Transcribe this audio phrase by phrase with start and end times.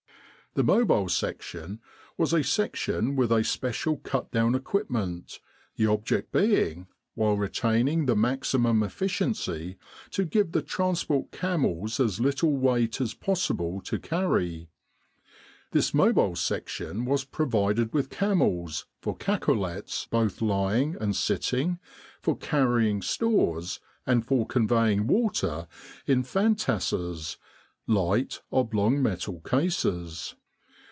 [0.53, 1.79] The Mobile Section
[2.17, 5.39] was a section with a special cut down equipment,
[5.77, 9.77] the object being, while retaining the maximum efficiency,
[10.09, 14.67] to give the trans port camels as little weight as possible to carry.
[15.71, 21.79] This Mobile Section was provided with camels for cacolets both lying and sitting,
[22.21, 25.69] for carrying stores, and for conveying water
[26.05, 27.37] in fantasses
[27.87, 30.35] light oblong metal cases.